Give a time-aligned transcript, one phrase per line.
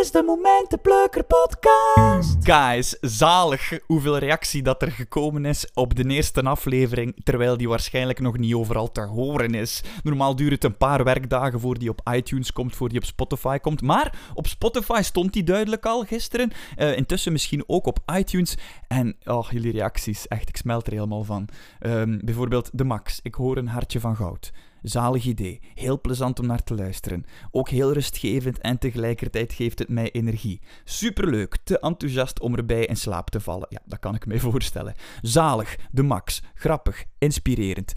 [0.00, 2.36] is de Momentenplukker podcast.
[2.40, 8.20] Guys, zalig hoeveel reactie dat er gekomen is op de eerste aflevering, terwijl die waarschijnlijk
[8.20, 9.82] nog niet overal te horen is.
[10.02, 13.58] Normaal duurt het een paar werkdagen voor die op iTunes komt, voor die op Spotify
[13.58, 13.82] komt.
[13.82, 16.50] Maar op Spotify stond die duidelijk al gisteren.
[16.76, 18.56] Uh, intussen misschien ook op iTunes.
[18.88, 21.48] En oh, jullie reacties, echt, ik smelt er helemaal van.
[21.80, 24.52] Um, bijvoorbeeld de Max, ik hoor een hartje van goud.
[24.82, 27.24] Zalig idee, heel plezant om naar te luisteren.
[27.50, 30.60] Ook heel rustgevend en tegelijkertijd geeft het mij energie.
[30.84, 33.66] Superleuk, te enthousiast om erbij in slaap te vallen.
[33.70, 34.94] Ja, dat kan ik me voorstellen.
[35.22, 37.92] Zalig, de max, grappig, inspirerend.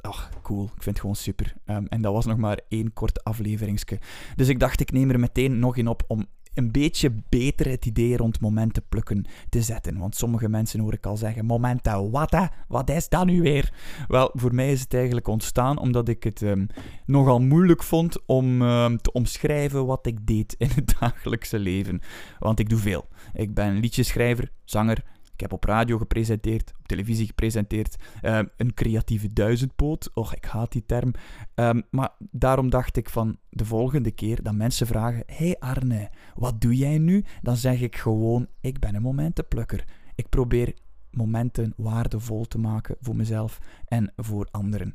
[0.00, 0.64] Ach, cool.
[0.64, 1.54] Ik vind het gewoon super.
[1.66, 3.98] Um, en dat was nog maar één kort afleveringsje.
[4.36, 6.26] Dus ik dacht, ik neem er meteen nog in op om
[6.56, 9.98] een beetje beter het idee rond momenten plukken te zetten.
[9.98, 12.48] Want sommige mensen hoor ik al zeggen: Momenten, wat?
[12.68, 13.72] Wat is dat nu weer?
[14.08, 16.66] Wel, voor mij is het eigenlijk ontstaan omdat ik het um,
[17.06, 22.00] nogal moeilijk vond om um, te omschrijven wat ik deed in het dagelijkse leven.
[22.38, 23.08] Want ik doe veel.
[23.32, 25.04] Ik ben liedjeschrijver, zanger,
[25.36, 27.96] ik heb op radio gepresenteerd, op televisie gepresenteerd.
[28.22, 30.10] Uh, een creatieve duizendpoot.
[30.14, 31.14] Och, ik haat die term.
[31.54, 36.60] Um, maar daarom dacht ik van de volgende keer dat mensen vragen: Hey Arne, wat
[36.60, 37.24] doe jij nu?
[37.42, 39.84] Dan zeg ik gewoon: Ik ben een momentenplukker.
[40.14, 40.74] Ik probeer
[41.10, 44.94] momenten waardevol te maken voor mezelf en voor anderen.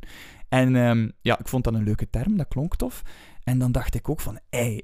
[0.50, 3.02] En um, ja, ik vond dat een leuke term, dat klonk tof.
[3.44, 4.40] En dan dacht ik ook van: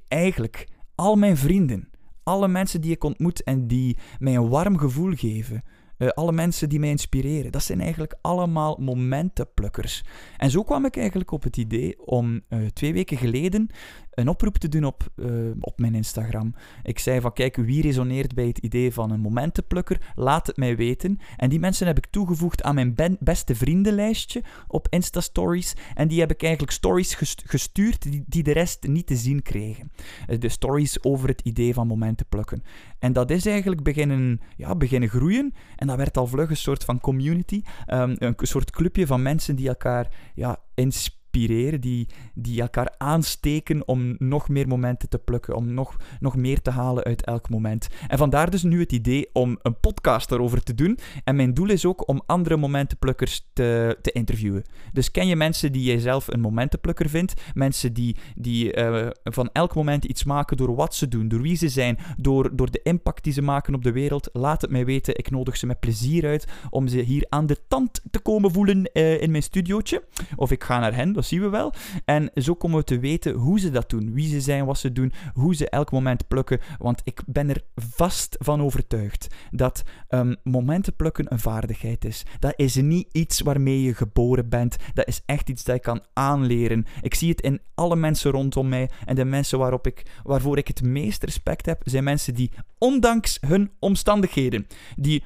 [0.07, 1.89] eigenlijk, al mijn vrienden
[2.27, 5.63] alle mensen die ik ontmoet en die mij een warm gevoel geven.
[5.97, 7.51] Uh, alle mensen die mij inspireren.
[7.51, 10.03] Dat zijn eigenlijk allemaal momentenplukkers.
[10.37, 13.69] En zo kwam ik eigenlijk op het idee om uh, twee weken geleden
[14.17, 16.55] een oproep te doen op, uh, op mijn Instagram.
[16.83, 20.11] Ik zei van kijk, wie resoneert bij het idee van een momentenplukker?
[20.15, 21.19] Laat het mij weten.
[21.35, 25.75] En die mensen heb ik toegevoegd aan mijn beste vriendenlijstje op Insta Stories.
[25.93, 29.91] En die heb ik eigenlijk stories gestuurd die, die de rest niet te zien kregen.
[30.27, 32.63] Uh, de stories over het idee van momentenplukken.
[32.99, 35.53] En dat is eigenlijk beginnen, ja, beginnen groeien.
[35.75, 37.61] En dat werd al vlug een soort van community.
[37.87, 41.15] Um, een soort clubje van mensen die elkaar ja, inspireren
[41.45, 46.69] die, die elkaar aansteken om nog meer momenten te plukken, om nog, nog meer te
[46.69, 47.87] halen uit elk moment.
[48.07, 50.97] En vandaar dus nu het idee om een podcast erover te doen.
[51.23, 54.63] En mijn doel is ook om andere momentenplukkers te, te interviewen.
[54.93, 57.33] Dus ken je mensen die jij zelf een momentenplukker vindt?
[57.53, 61.55] Mensen die, die uh, van elk moment iets maken door wat ze doen, door wie
[61.55, 64.29] ze zijn, door, door de impact die ze maken op de wereld?
[64.33, 65.17] Laat het mij weten.
[65.17, 68.89] Ik nodig ze met plezier uit om ze hier aan de tand te komen voelen
[68.93, 70.03] uh, in mijn studiootje.
[70.35, 71.73] Of ik ga naar hen, dat zien we wel.
[72.05, 74.91] En zo komen we te weten hoe ze dat doen, wie ze zijn, wat ze
[74.91, 76.59] doen, hoe ze elk moment plukken.
[76.77, 82.25] Want ik ben er vast van overtuigd dat um, momenten plukken een vaardigheid is.
[82.39, 84.75] Dat is niet iets waarmee je geboren bent.
[84.93, 86.85] Dat is echt iets dat je kan aanleren.
[87.01, 88.89] Ik zie het in alle mensen rondom mij.
[89.05, 93.37] En de mensen waarop ik, waarvoor ik het meest respect heb, zijn mensen die ondanks
[93.47, 95.23] hun omstandigheden, die,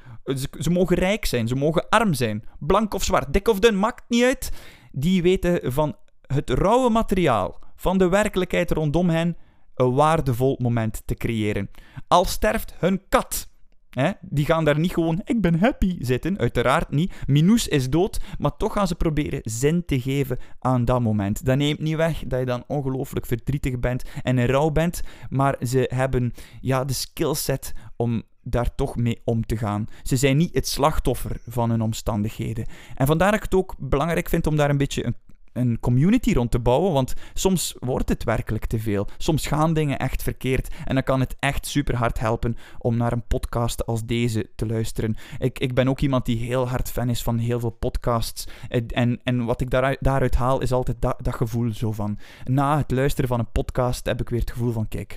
[0.60, 4.04] ze mogen rijk zijn, ze mogen arm zijn, blank of zwart, dik of dun, maakt
[4.08, 4.52] niet uit
[4.92, 9.36] die weten van het rauwe materiaal, van de werkelijkheid rondom hen,
[9.74, 11.70] een waardevol moment te creëren.
[12.08, 13.48] Al sterft hun kat.
[13.92, 17.12] Hè, die gaan daar niet gewoon, ik ben happy zitten, uiteraard niet.
[17.26, 21.44] Minus is dood, maar toch gaan ze proberen zin te geven aan dat moment.
[21.44, 25.56] Dat neemt niet weg dat je dan ongelooflijk verdrietig bent en in rouw bent, maar
[25.66, 29.86] ze hebben ja, de skillset om daar toch mee om te gaan.
[30.02, 32.66] Ze zijn niet het slachtoffer van hun omstandigheden.
[32.94, 35.16] En vandaar dat ik het ook belangrijk vind om daar een beetje een
[35.52, 39.08] een community rond te bouwen, want soms wordt het werkelijk te veel.
[39.18, 43.12] Soms gaan dingen echt verkeerd en dan kan het echt super hard helpen om naar
[43.12, 45.16] een podcast als deze te luisteren.
[45.38, 49.20] Ik, ik ben ook iemand die heel hard fan is van heel veel podcasts en,
[49.24, 52.90] en wat ik daaruit, daaruit haal is altijd dat, dat gevoel zo van, na het
[52.90, 55.16] luisteren van een podcast heb ik weer het gevoel van, kijk,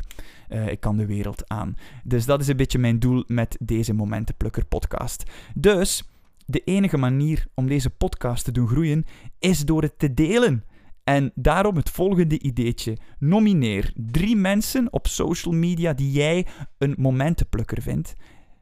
[0.49, 1.75] uh, ik kan de wereld aan.
[2.03, 5.23] Dus dat is een beetje mijn doel met deze Momentenplukker podcast.
[5.53, 6.03] Dus
[6.45, 9.05] de enige manier om deze podcast te doen groeien
[9.39, 10.63] is door het te delen.
[11.03, 12.97] En daarom het volgende ideetje.
[13.19, 16.45] Nomineer drie mensen op social media die jij
[16.77, 18.13] een momentenplukker vindt.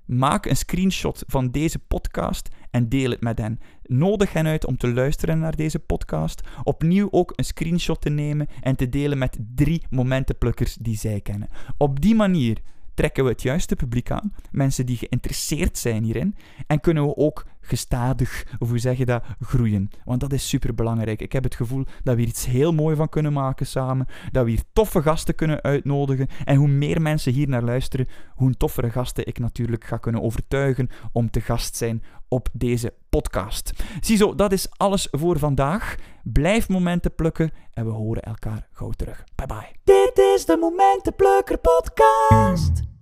[0.05, 3.59] Maak een screenshot van deze podcast en deel het met hen.
[3.83, 6.41] Nodig hen uit om te luisteren naar deze podcast.
[6.63, 11.49] Opnieuw ook een screenshot te nemen en te delen met drie momentenplukkers die zij kennen.
[11.77, 12.57] Op die manier
[12.93, 16.35] trekken we het juiste publiek aan, mensen die geïnteresseerd zijn hierin,
[16.67, 19.89] en kunnen we ook gestadig, of hoe zeg je dat, groeien.
[20.05, 21.21] Want dat is super belangrijk.
[21.21, 24.43] Ik heb het gevoel dat we hier iets heel moois van kunnen maken samen, dat
[24.43, 28.89] we hier toffe gasten kunnen uitnodigen, en hoe meer mensen hier naar luisteren, hoe toffere
[28.89, 33.83] gasten ik natuurlijk ga kunnen overtuigen om te gast zijn op deze podcast.
[34.01, 35.95] Ziezo, dat is alles voor vandaag.
[36.23, 39.23] Blijf momenten plukken en we horen elkaar gauw terug.
[39.35, 39.92] Bye bye.
[40.13, 42.92] Dit is de Momentenplukker podcast.